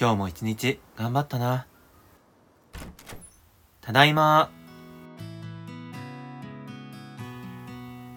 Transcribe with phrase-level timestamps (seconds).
[0.00, 1.66] 今日も一日頑張ったな。
[3.82, 4.50] ただいま。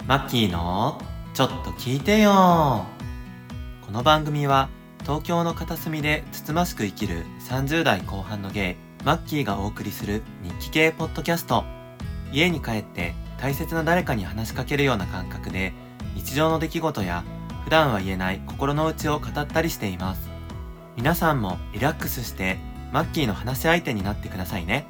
[0.07, 0.97] マッキーの
[1.33, 2.85] ちょっと聞いてよ。
[3.85, 4.69] この番組は
[5.01, 11.65] 東京の片隅でつつましく生きる30代後半のゲイ、マッキーがお送りする日記系ポッドキャスト。
[12.31, 15.74] 家に帰って大切な誰かに話しかけるような感覚で
[16.16, 17.26] 日常の出来事や
[17.66, 20.33] 普段は言えない心の内を語ったりしています。
[20.95, 22.59] 皆さんもリラックスして
[22.91, 24.86] マッキーの話し相手になってくださいね。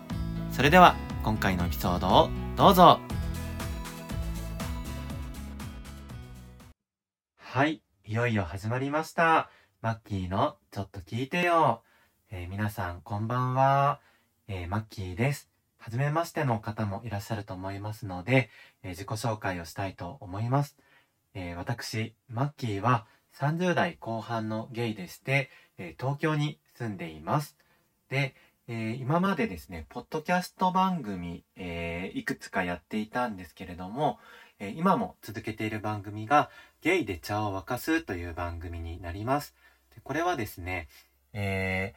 [0.51, 2.99] それでは今回のエピソードをどうぞ
[7.37, 9.49] はい、いよいよ始まりました。
[9.81, 11.83] マッキーのちょっと聞いてよ。
[12.29, 14.01] えー、皆さんこんばんは。
[14.49, 15.49] えー、マッキーです。
[15.77, 18.49] はじめましての方もいらっしゃると思いますので、
[18.83, 20.75] えー、自己紹介をしたいと思います。
[21.33, 25.49] え私、マッキーは30代後半のゲイでして、
[25.83, 27.57] え東京に住んでいます。
[28.09, 28.35] で、
[28.69, 34.17] えー、今までですね、ポッドキャスト番組、えー、いくつかやっていたんですけれども、
[34.59, 36.49] えー、今も続けている番組が、
[36.81, 39.53] ゲイで茶を沸かすという番組になります。
[39.93, 40.87] でこれはですね、
[41.33, 41.93] え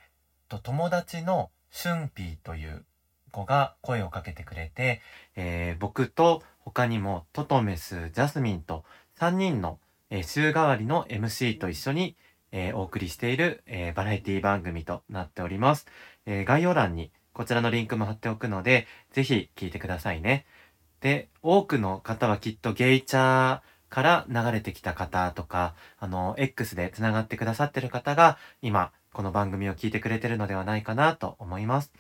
[0.49, 2.85] と、友達のシュンピーという
[3.31, 5.01] 子が声をかけてくれて、
[5.37, 8.85] え僕と他にもトトメス、ジャスミンと
[9.19, 9.79] 3人の、
[10.11, 12.17] え週替わりの MC と一緒に、
[12.59, 15.87] えー、お送りしている、えー、バラエティ番組となっております。
[16.25, 20.47] えー、概要欄にこちらのリンクも貼っておくので、ぜひ聞いてくださいね。
[21.03, 31.93] で、多くの方はきっとゲイチャーから流れてきた方とか、あの、X で繋がってくださってる方が、今、この番組を聞いてくれてるのではないかなと思います。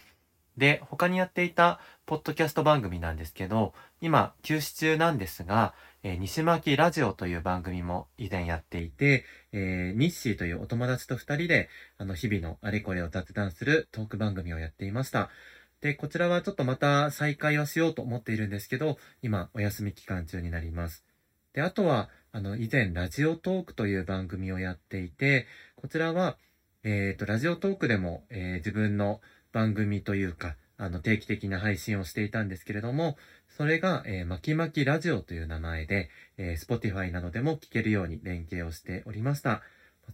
[0.56, 5.74] で、他にやっていたポッドキャスト番組なんですけど、今、休止中なんですが、
[6.08, 15.30] え、西巻ラジオという番組も以前やっていて、えー、ニッシーというお友達と二人で、あの、日々のあれこれを雑談するトーク番組をやっていました。
[15.80, 21.04] で、こちらはちょっとまた再開はしようと思っているんですけど、今、お休み期間中になります。
[21.54, 26.38] で、あとは、あの、以前、ラジオトークという番組をやっていて、こちらは、
[26.84, 29.20] えっ、ー、と、ラジオトークでも、えー、自分の
[29.50, 33.16] 番組というか、あの、定期的な配信をしていたんですけれども、
[33.56, 39.62] それが、えー、まきまきラジオという名前で、えー、Spotify などでも聞けるように連携をしておりました。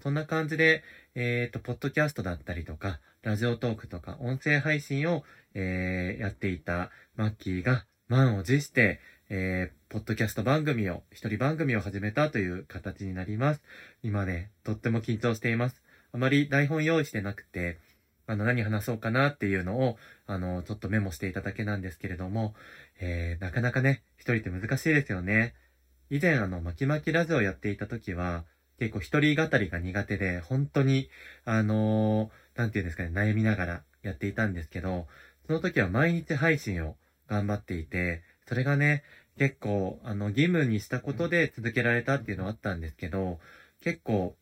[0.00, 0.84] そんな感じで、
[1.16, 13.62] えっ、ー、と、ポッドキャストだったりとか、ラジオトークとか、音声配信を、えー、やっていたマッキーが満を持して、えー、ポッドキャスト番組を、一人番組を始めたという形になります。
[14.04, 15.82] 今ね、とっても緊張しています。
[16.12, 17.78] あまり台本用意してなくて、
[18.26, 19.96] あの、何話そうかなっていうのを、
[20.26, 22.54] あの、ちょっとメモしていただけなんですけれども、
[23.00, 25.54] えー、なかなかね、一人って難しいですよね。
[26.10, 28.44] 以前あの、巻き巻きラジオやっていた時は、
[28.78, 31.08] 結構一人語りが苦手で、本当に、
[31.44, 35.06] あのー、なんていうんですかね、悩みながらやっていたんですけど、
[35.46, 36.96] その時は毎日配信を
[37.28, 39.04] 頑張っていて、それがね、
[39.38, 43.38] 結構、あの、義務にしたことで続けられたっていうのはあったんですけど、
[43.80, 44.36] 結構、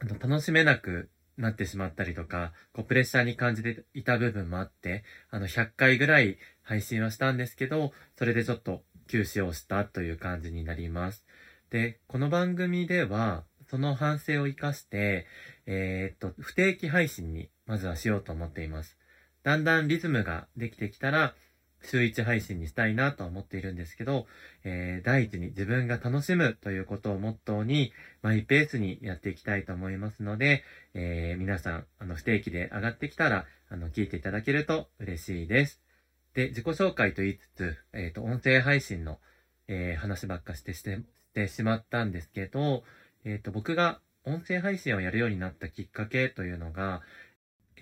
[0.00, 11.24] あの、楽しめなくなってしまったりとか、こう、プレッシャーに感じていた部分もあって、あの、100回ぐらい配信はしたんですけど、それでちょっと休止をしたという感じになります。
[11.70, 15.26] で、この番組では、その反省を活かして、
[15.66, 18.98] えー、っと、不定期配信にまずはしようと思っています。
[19.42, 21.34] だんだんリズムができてきたら、
[21.82, 24.26] 週1配信にしたいなと思っているんですけど、
[24.64, 35.82] えー、第一に自分が楽しむということをモットーに、マイペースにやっていきたいと思いますので、えー、皆さん、あの、不定期で上がってきたら、あの、聞いていただけると嬉しいです。
[36.34, 39.18] で、自己紹介と言いつつ、えっ、ー、と、音声配信の、
[39.68, 41.02] えー、話ばっかしてして、し
[41.34, 42.82] てしまったんですけど、
[43.24, 47.02] えっ、と、僕が音声配信をやるようになったきっかけというのが、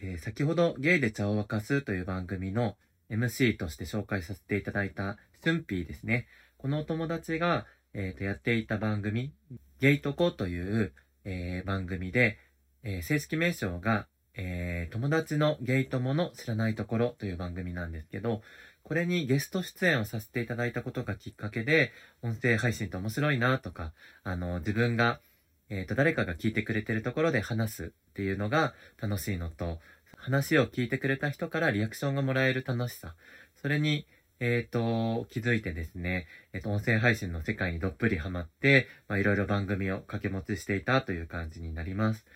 [0.03, 2.77] え、先ほどゲイで茶を沸かすという番組の
[3.11, 6.27] MC として紹介させていただいたスンピーですね。
[6.59, 9.33] このお友達が、えー、とやっていた番組、
[9.81, 10.93] ゲイトコという、
[11.25, 12.39] えー、番組で、
[12.83, 18.43] えー、正式名称が、えー、友達のゲイ友の知らないところという番組なんですけど、
[18.83, 21.93] これにゲスト出演をさせていただいたことがきっかけで、
[22.23, 23.93] 音声配信って面白いなとか、
[24.23, 25.21] あの、自分が、
[25.69, 29.81] えっ、ー、と、誰かが聞いてくれてるところで話すっていうのが楽しいのと、
[30.27, 33.15] 話を聞いてくれた人からリアクションがもらえる楽しさ。
[33.55, 34.09] それに、
[34.41, 42.27] えっ、ー、と、気づいてですね、えっ、ー、と、音声配信の世界にどっぷりハマって、まあ、いろいろ番組を掛け持ちしていたという感じになります。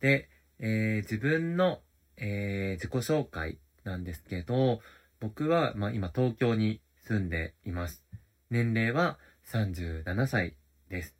[0.00, 1.80] で、えー、自分の、
[2.16, 4.80] え自己紹介なんですけど、
[5.20, 8.04] 僕は、まあ、今東京に住んでいます。
[8.50, 10.56] 年齢は37歳
[10.90, 11.14] です。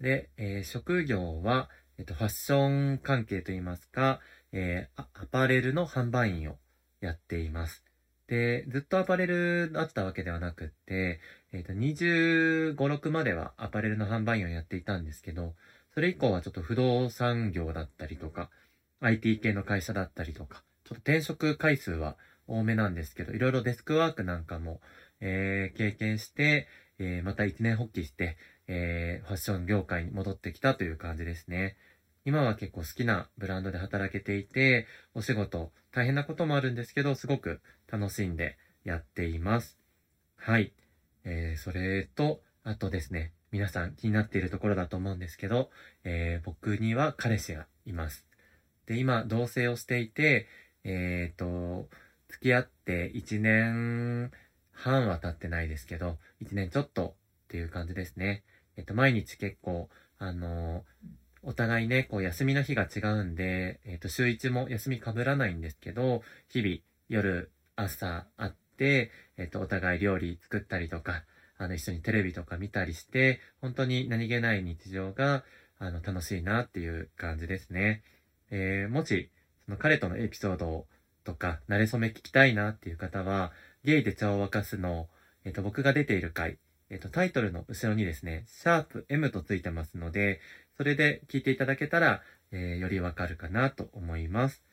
[0.00, 1.68] で、え職業は、
[1.98, 4.20] えっと、ファッション関係といいますか、
[4.52, 6.56] えー、アパレルの販売員を
[7.00, 7.84] やっています。
[8.26, 11.20] で、ずっとアパレルだったわけではなくって、
[11.52, 15.54] えっ、ー、と、25、6まではアパレルの販売員をやっていたんですけど、
[15.94, 18.50] それ以降はちょっと不動産業だったりとか、
[19.00, 22.16] IT 系の会社だったりとか、ちょっと転職回数は
[22.46, 24.80] 多めなんですけど、いろいろデスクワークなんかも、
[25.20, 26.68] えー、経験して、
[26.98, 28.36] えー、また一年発起して、
[28.68, 31.76] えー、ファッション業界に戻ってきたという感じですね。
[32.24, 39.78] 今は結構好きなブランドで働けていて、お仕事大変なこともあるんですけど、すごく楽しんでやっています。
[40.36, 40.72] はい。
[41.24, 45.70] えー、それと、あとですね、皆さん気になっているところだと思うんですけど、
[46.04, 48.26] えー、僕には彼氏がいます。
[48.86, 50.46] で、今、同棲をしていて、
[50.84, 51.88] えっ、ー、と、
[52.28, 54.30] 付き合って1年
[54.72, 58.44] 半は経ってないですけど、1年ちょっとっていう感じですね。
[58.76, 59.88] えっ、と、毎日結構、
[60.18, 60.84] あの
[61.42, 66.76] お互いね、こう休みの日が違うんで、えっ、ー、と、週1も休み被らないんですけど、日々
[67.08, 71.24] 夜、朝会って、えっ、ー、と、お互い料理作ったりとか、
[71.56, 75.44] あの、一緒にテレビとか見たりして、本当に何気ない日常が、
[75.78, 78.02] あの、楽しいなっていう感じですね。
[78.50, 79.30] えー、もし、
[79.64, 80.86] その彼とのエピソード
[81.24, 83.52] とか、慣れ初め聞きたいなっていう方は、
[83.84, 85.08] ゲイで茶を沸かすの、
[85.44, 86.58] えっ、と、僕が出ている回、
[86.90, 90.40] えっ、と、タイトルの後ろにですね、シャープ M とついてますので、
[90.80, 92.22] それで聞いていただけたら、
[92.52, 94.64] えー、よりわかるかなと思います。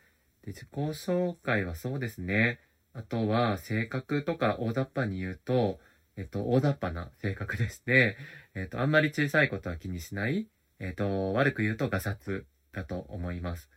[0.46, 2.62] で、自己紹介はそうですね。
[2.94, 5.82] あとは、性格とか大雑把に言うと、
[6.16, 8.16] えっと、大雑把な性格でして、
[8.56, 10.48] えっと、あんまり小さいことは気にしない、
[10.80, 13.70] えっと、悪く言うとガサツだと思います。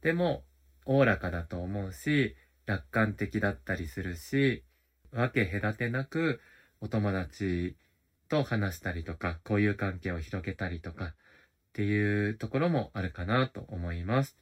[0.00, 0.42] でも、
[0.86, 2.34] おおらかだと思うし、
[2.66, 4.64] 楽観的だったりするし、
[5.12, 6.40] わけ隔てなく
[6.80, 7.76] お友達
[8.28, 11.14] と話したりとか、交友関係を広げたりとか、
[11.76, 14.38] っていうところもあるかなと思います。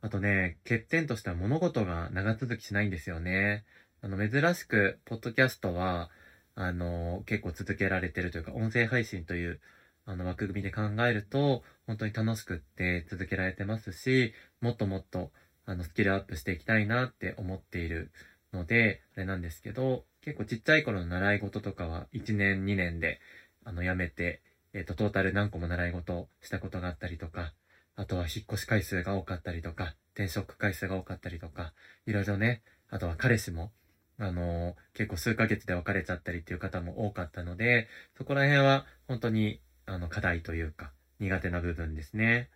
[0.00, 3.64] あとね、欠点としては物事が長続きしないんですよね。
[4.00, 6.08] あの、珍しく、ポッドキャストは、
[6.54, 9.60] あの、結構続けられてるというか、音声配信という、
[10.04, 15.32] あの、枠組みで考えると、本当に楽しくって続けられてますし、もっともっと、
[15.64, 18.12] あの、スキルアップしていきたいなって思っている
[18.52, 23.18] ので、あれなんですけど、結構ちっちゃい頃の習い事とかは1年2年で、
[23.64, 24.42] あの、やめて、
[24.78, 27.52] えっ、ー、と、トータル何個も習い事をしたことがあったりとか、
[27.96, 31.72] あとは引っ越し回数が多かったりとか、転職回数が多かったりとか、
[32.06, 33.72] いろいろね、あとは彼氏も、
[34.20, 42.48] あのー、結構数ヶ月で別れちゃったりっていう方も多かったので、そこら辺は本当に、あの、課題というか、苦手な部分ですね。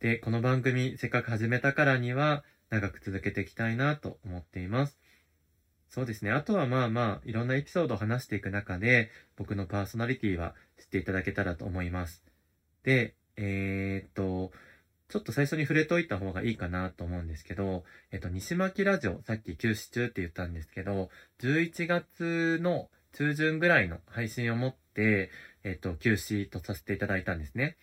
[0.00, 4.98] で、この番組、せっかく始めたからには、長く続けていきたいなと思っています。
[5.92, 6.32] そうですね。
[6.32, 12.22] あとはまあまあ、いろんなエピソードを話していく中で、僕のパーソナリティは知っていただけたらと思います。
[12.82, 14.52] で、えー、っと、
[15.10, 21.10] ちょっと最初に触れといた方がいいかなと思うんですけど、えっと、西巻ラジオ、さっき休止中って言ったんですけど、
[21.40, 25.30] 11月の中旬ぐらいの配信をもって、
[25.62, 27.76] えっと、休止とさせていただいたんですね。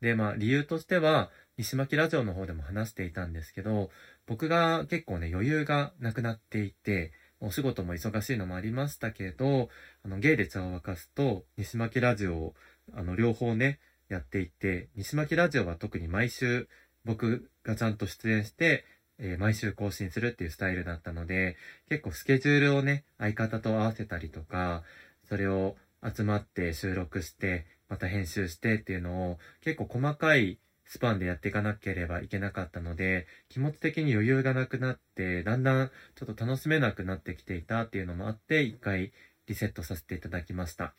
[0.00, 3.90] で、まあ、理由としては、西巻ラジオの方でも話していたんですけど、
[4.26, 7.12] 僕が結構ね、余裕がなくなっていて、
[7.42, 9.68] お仕事も忙しいのもありましたけど、
[10.04, 12.54] あの、ゲイで茶を沸かすと、西巻ラジオを、
[12.94, 16.68] あの、両方ね、やっていて、西巻ラジオは特に毎週、
[17.04, 18.84] 僕がちゃんと出演して、
[19.18, 21.56] えー、毎週更新するっていうスタイルだったので、
[21.88, 24.84] 結構スケジュールをね、相方と合わせたりとか、
[25.28, 30.58] それを集まって収録して、また編集してっていうのを、結構細かい
[30.92, 39.10] スパンでやっていかなければいけなかったので、気持ち的に余裕がなくなって、だんだんちょっと楽しめなくなってきていたっていうのもあって、一回
[39.46, 40.92] リセットさせていただきました。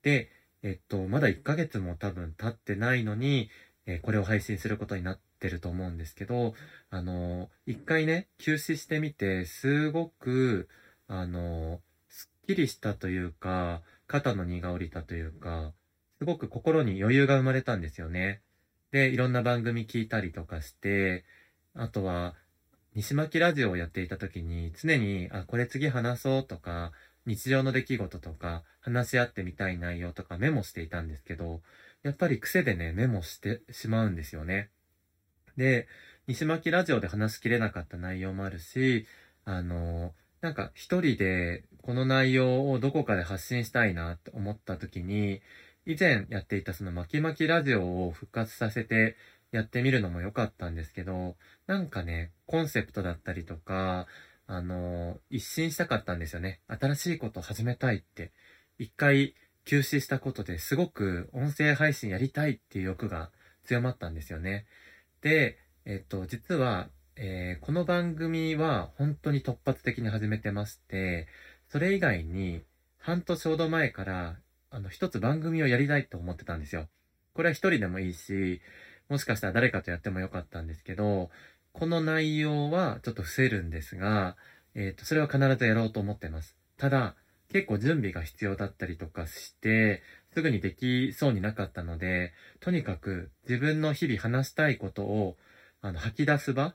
[0.00, 0.30] で、
[0.62, 3.50] えっと、まだ1ヶ月も多分経ってないのに、
[3.84, 6.54] えー、これを配信することになってると思うんですけど、
[6.88, 10.70] あのー、一回ね、休止してみて、すごく、
[11.06, 15.74] あのー、すっきりしたというか、肩の荷が下りたというか、
[16.16, 18.40] すごく心に余裕が生まれたんですよね。
[18.94, 21.24] で、いろんな番組聞いたりとかして、
[21.74, 22.36] あとは、
[22.94, 26.92] 西巻ラジオをやっていた時に、常に、あ、これ次話そうとか、
[27.26, 31.60] 日常の出来事とか、話し合ってみたい内容とかメモしていたんですけど、
[32.04, 34.70] やっぱり癖でね、メモしてしまうんですよね。
[35.56, 35.88] で、
[36.28, 39.08] 西巻ラジオで話しきれなかった内容もあるし、
[39.44, 45.40] あの、なんか一人でこの内容をどこかで発信したいなって思った時に、
[45.86, 49.16] 以前やっていたその巻き巻きラジオを復活させて
[49.52, 51.36] やってみるのも良かったんですけど、
[51.66, 54.06] なんかね、コンセプトだったりとか、
[54.46, 56.60] あの、一新したかったんですよね。
[56.68, 58.32] 新しいことを始めたいって。
[58.78, 63.30] 一回休止したことですごく音声配信やりたいっていう欲が
[63.64, 64.66] 強まったんですよね。
[65.22, 71.28] で、えっと、実は、えー、この番組は本当に突発的に始めてまして、
[71.68, 72.62] それ以外に
[72.98, 74.36] 半年ほど前から、
[74.74, 76.88] あの、一つ番組をやりたいと思ってたんですよ。
[77.32, 78.60] これは一人でもいいし、
[79.08, 81.30] もしかしたら誰かとやってもよかったんですけど、
[81.72, 84.36] この内容はちょっと伏せるんですが、
[84.74, 86.56] えっ、ー、と、それは必ずやろうと思ってます。
[86.76, 87.14] ただ、
[87.50, 90.02] 結構準備が必要だったりとかして、
[90.32, 95.36] すぐにできそうになかったので、とにかく自分の日々話したいことを、
[95.82, 96.74] あの、吐き出す場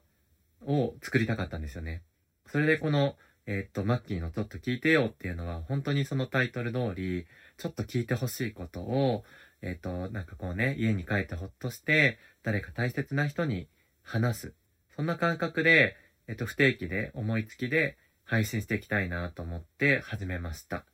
[0.66, 2.04] を作りたかったんですよね。
[2.46, 7.26] それでこの、えっ、と、マッキーのちょっと聞いてよっていうのは、本当にそのタイトル通り、
[7.60, 9.24] ちょっと聞いてほしいことを、
[9.62, 13.68] えっ、と、なんかこうね、家に帰ってほっとして、誰か大切な人に
[14.02, 14.54] 話す。
[14.96, 15.98] そんな感覚で、
[16.28, 20.86] えっ、と、不定期で、思いつきで配信していきたいなと思って始めました。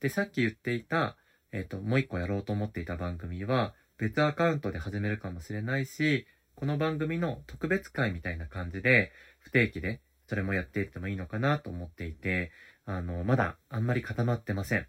[0.00, 1.18] で、さっき言っていた、
[1.52, 12.50] えっ、と、もう一個やろうと思っていた番組は、別アカウントで始めるかもしれないし、この番組の特別会みたいな感じで、不定期でそれもやっていってもいいのかなと思っていて、
[12.86, 14.86] あの、まだあんまり固まってません。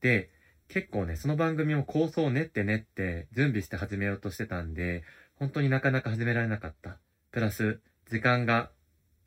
[0.00, 0.30] で、
[0.68, 5.02] 結構ね、その番組も構想を練って練って準備して始めようとしてたんで、
[5.36, 6.98] 本当になかなか始められなかった。
[7.30, 8.70] プラス、時間が、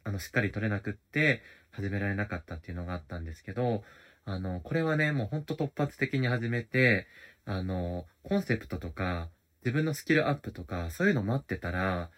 [0.04, 3.84] あの、しっかり取れなくって、始められなかったっていうのがあったんですけど、
[4.26, 7.08] あの、これはね、もうほんと突発的に始めて、
[7.46, 9.30] あの、コンセプトとか、
[9.64, 12.12] 自分のスキルアップとか、そういうの待ってたら、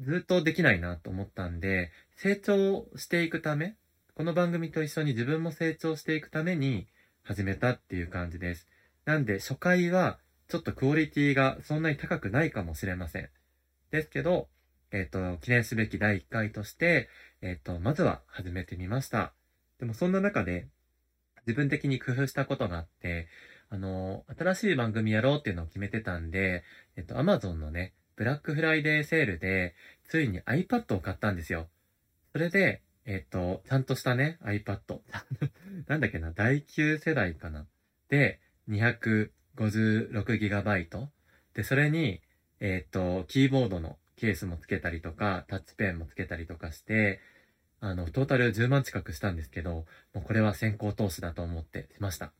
[0.00, 3.76] ずっとできないなと思ったんで、成長していくため、
[4.14, 6.86] この番組と一緒に自分も成長していくために
[7.24, 8.68] 始めたっていう感じです。
[9.06, 13.30] なんで初回はちょっとクオリティがそんなに高くないかもしれません。
[13.90, 14.48] ですけど、
[14.90, 17.08] えっ、ー、と、記念すべき第1回として、
[17.40, 19.32] えっ、ー、と、まずは始めてみました。
[19.78, 20.68] でもそんな中で
[21.46, 23.26] 自分的に工夫したことがあって、
[23.70, 26.62] あの、新しい番組やろうっていうのを決めてたんで、
[26.96, 31.68] えっと、Amazon のね、ブラックフライデーセールで、ついに iPad を買ったんですよ。
[32.32, 35.00] それで、えっと、ちゃんとしたね、iPad。
[35.88, 37.66] なんだっけな、第9世代かな。
[38.08, 41.08] で、256GB。
[41.54, 42.22] で、それに、
[42.60, 47.20] えっと、キーボードのケースもつけたりとか、タッチペンもつけたりとかして、
[47.80, 49.84] あの、トータル10万近くしたんですけど、
[50.14, 52.32] もうこれは先行投資だと思ってしました。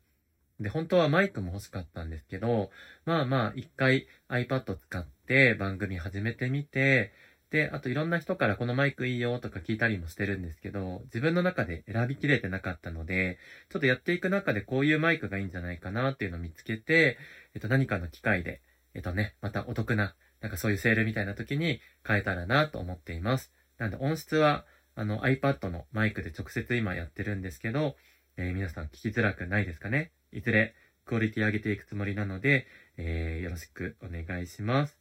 [0.61, 2.71] で、本当はマイクも欲しかったんですけど、
[3.05, 7.13] まあまあ、一回 iPad 使って番組始めてみて、
[7.55, 13.39] で、あといろんな人からこのマイクいいよとか聞いたりもしてるんですけど、自分の中で選びきれてなかったので、
[13.71, 17.17] ちょっとやっていく中でこういうマイクがいいんじゃないかなっていうのを見つけて、
[17.55, 18.61] えっと何かの機会で、
[18.93, 23.53] えっとね、またお得な、なんかそういうセールみたいな時に変えたらなと思っています。
[23.79, 24.65] なんで音質は、
[24.97, 27.95] あの iPad のマイクで直接今やってるんですけど、
[28.37, 34.99] えー、皆さん聞きづらくないですかねいずれクオリティ上げていくつもりなので、えー、よろしくお願いします。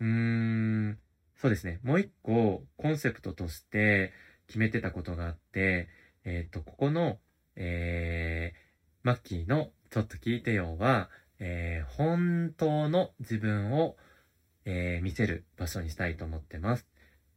[0.00, 0.98] うーん、
[1.40, 1.80] そうですね。
[1.82, 4.12] もう一個コンセプトとして
[4.46, 5.88] 決めてたことがあって、
[6.24, 7.18] えっ、ー、と、ここの、
[7.56, 8.58] えー、
[9.02, 13.96] マッキーのちょっと聞いてよは、えー、本当の自分を、
[14.64, 16.86] えー、見せる場所にしたいと思ってます。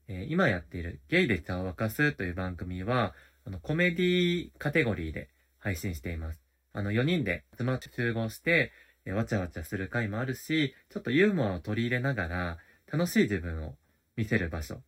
[0.07, 3.13] えー、今やっているゲイで茶を沸かすという番組は、
[3.45, 6.41] あの、コメディカテゴリーで配信しています。
[6.71, 8.71] あの、4人で集まって集合して、
[9.05, 12.57] えわちゃわちゃする回もあるし、ちょっとユーモアを取り入れながら、
[12.91, 13.75] 楽しい自分を
[14.19, 14.81] 見せる場所。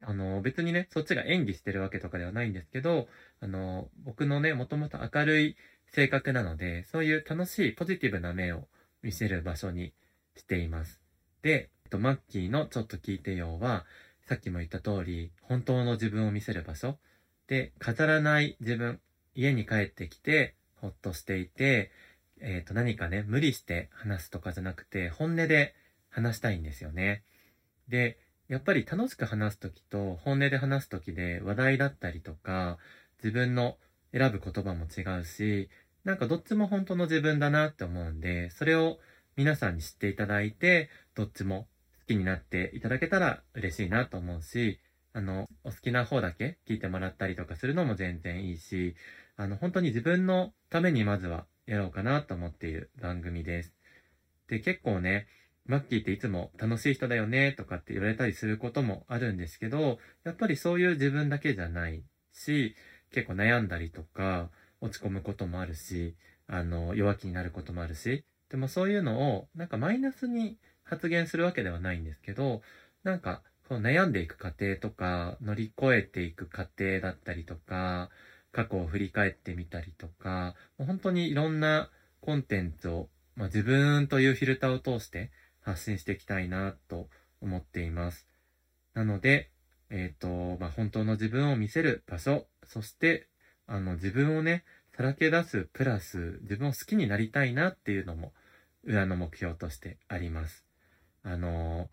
[0.00, 3.06] あの、別にね、そっちが演技してるわけとかではないんですけど、
[3.40, 5.56] あの、僕のね、もともと明るい
[5.88, 8.66] 性格なので、そういう楽しいポジティブな面を
[9.02, 9.92] 見せる場所に
[10.36, 11.02] しています。
[11.42, 13.84] で、えっと、マッキーのちょっと聞いてよは、
[14.26, 16.96] さっきも言った通り、本当の自分を見せる場所。
[17.48, 19.00] で、飾らない自分、
[19.34, 21.90] 家に帰ってきて、ほっとしていて、
[22.40, 25.74] えっ、ー、と、何かね、無理して話すとかじゃなくて、本音で
[26.08, 27.22] 話したいんですよね。
[27.88, 28.18] で、
[28.48, 32.78] やっぱり楽しく話すときと本音で話すときで話題だったりとか、
[33.22, 33.78] 自分の
[34.12, 35.70] 選ぶ言葉も違うし、
[36.04, 38.98] なんかどっちも本当の自分だなって思うんで、それを
[39.36, 41.68] 皆さんに知っていただいて、どっちも
[42.00, 44.80] 好きになっていただけたら嬉しいなと思うし、
[45.14, 48.96] あの、お好きな方だけ聞いてもらったりとかするのも全然いいし、
[49.36, 53.74] あの、本当に自分のためにまずはやろうかなと思っている番組です。
[54.48, 55.26] で、結構ね、
[55.66, 62.02] マッキーっていつも楽しい人だよねとかって言われたりすることもあるんですけど、やっぱりそういう自分だけじゃない
[62.32, 62.74] し、
[63.12, 64.50] 結構悩んだりとか、
[64.80, 66.16] 落ち込むこともあるし、
[66.48, 72.62] あの、弱気になることもあるし、でもそういうのを、なんかマイナスに発言するわけではないんですけど、
[73.04, 78.10] なんか、その悩んでいく過程とか、乗り越えていく過程だったりとか、
[78.50, 81.90] 過去を振り返ってみたりとか、本当にいろんな
[82.20, 85.30] コンテンツを、まあ、自分というフィルターを通して
[85.62, 87.08] 発信していきたいなと
[87.40, 88.28] 思っています。
[88.94, 89.50] なので、
[89.90, 93.28] えっ、と、まあ、本当の自分を見せる場所、そして、
[93.66, 94.64] あの、自分をね、
[94.96, 98.32] さらけ出すプラス、自分を好きになりたいなっていうのも、
[98.84, 100.64] 裏の目標としてあります。
[101.22, 101.88] あの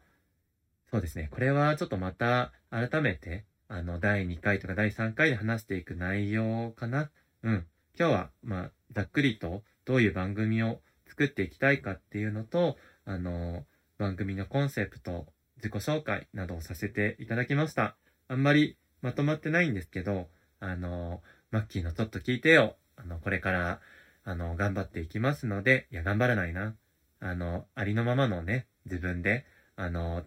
[0.91, 1.27] そうですね。
[1.31, 7.11] これはちょっとまた改めて、あの、第2回とか第3回で話していく内容かな。
[7.43, 7.67] うん。
[7.97, 12.75] 今日は、まあ、ざっくりとどういう番組を作っていきたいかっていうのと、
[13.09, 13.65] あの、
[13.97, 15.25] 番組のコンセプト、
[15.57, 17.97] 自己紹介などをさせていただきました。
[18.27, 22.75] あんまりまとまってないんですけど、あの、マッキーのちょっと聞いてよ。
[22.97, 23.81] あの、これから、
[24.23, 26.75] あの、頑張っていきますので、いや、頑張らないな。
[27.19, 30.23] あの、ありのままのね、自分で、あの、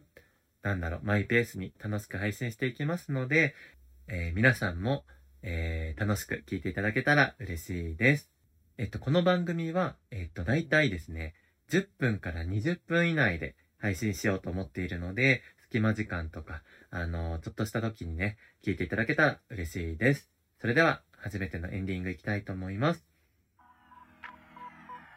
[0.62, 3.54] なんだろう、マイペースに楽しく配信していきますので、
[4.08, 5.04] えー、皆さんも、
[5.42, 8.32] えー、楽しく聞いていただけたら嬉しいです。
[8.76, 11.34] えっと、この番組は、えっと、大体ですね、
[11.72, 20.30] 10分から20分以内で配信しようと思っているので、隙間時間とか、あの、ちょっとした時にね、聞いていただけたら嬉しいです。
[20.60, 23.06] それでは、初めてのエンディングいきたいと思います。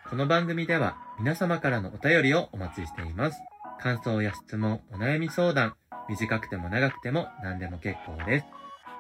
[0.09, 3.41] この番組では、皆様からのお便りをお待ちしています。
[3.81, 5.75] 感想や質問、お悩み相談、
[6.07, 8.45] 短くても長くても何でも結構です。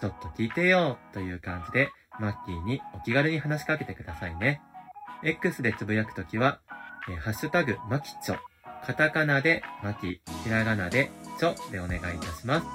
[0.01, 4.61] ちょっと聞いてよという感じで、マッキーにお気軽に話しかけてくださいね。
[5.23, 6.59] X でつぶやくときは、
[7.09, 8.37] えハッシュタグ、マキチョ。
[8.85, 12.67] カタカナでマキ、ひらがなでチョでお願いいたします。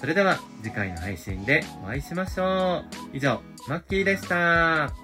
[0.00, 3.16] それでは次回の配信でお会いしましょう。
[3.16, 5.03] 以上、マッキーでした。